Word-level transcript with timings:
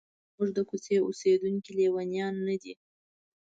زموږ 0.33 0.49
د 0.55 0.59
کوڅې 0.69 0.95
اوسیدونکي 1.07 1.71
لیونیان 1.77 2.35
نه 2.47 2.55
دي. 2.61 2.73